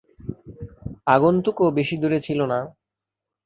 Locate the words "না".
2.45-2.59